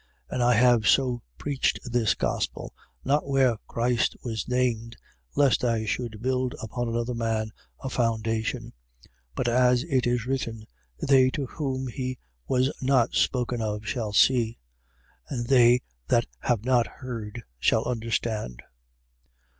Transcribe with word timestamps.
15:20. 0.31 0.35
And 0.35 0.43
I 0.43 0.53
have 0.55 0.87
so 0.87 1.21
preached 1.37 1.79
this 1.85 2.15
gospel, 2.15 2.73
not 3.05 3.27
where 3.27 3.57
Christ 3.67 4.15
was 4.23 4.47
named, 4.47 4.97
lest 5.35 5.63
I 5.63 5.85
should 5.85 6.23
build 6.23 6.55
upon 6.59 6.89
another 6.89 7.13
man 7.13 7.51
a 7.83 7.87
foundation. 7.87 8.73
15:21. 9.05 9.11
But 9.35 9.47
as 9.47 9.83
it 9.83 10.07
is 10.07 10.25
written: 10.25 10.65
They 10.99 11.29
to 11.29 11.45
whom 11.45 11.85
he 11.85 12.17
was 12.47 12.71
not 12.81 13.13
spoken 13.13 13.61
of 13.61 13.85
shall 13.85 14.11
see: 14.11 14.57
and 15.29 15.45
they 15.45 15.81
that 16.07 16.25
have 16.39 16.65
not 16.65 16.87
heard 16.87 17.43
shall 17.59 17.83
understand. 17.85 18.63